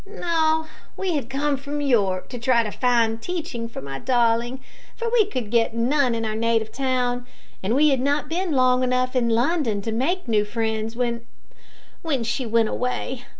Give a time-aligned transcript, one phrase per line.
[0.07, 0.65] "No.
[0.97, 4.59] We had come from York to try to find teaching for my darling,
[4.95, 7.27] for we could get none in our native town,
[7.61, 11.23] and we had not been long enough in London to make new friends when
[12.01, 13.25] when she went away.